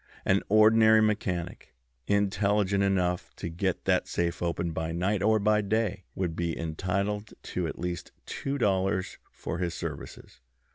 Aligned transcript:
An 0.25 0.41
ordinary 0.49 0.99
mechanic, 0.99 1.75
intelligent 2.07 2.83
enough 2.83 3.29
to 3.35 3.49
get 3.49 3.85
that 3.85 4.07
safe 4.07 4.41
open 4.41 4.71
by 4.71 4.91
night 4.91 5.21
or 5.21 5.37
by 5.37 5.61
day, 5.61 6.05
would 6.15 6.35
be 6.35 6.57
entitled 6.57 7.35
to 7.43 7.67
at 7.67 7.77
least 7.77 8.11
two 8.25 8.57
dollars 8.57 9.19
for 9.31 9.59
his 9.59 9.75
services. 9.75 10.39